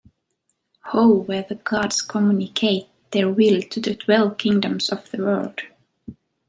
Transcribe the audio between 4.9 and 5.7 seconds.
the world.